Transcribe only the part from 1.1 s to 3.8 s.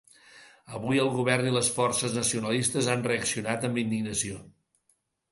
govern i les forces nacionalistes han reaccionat amb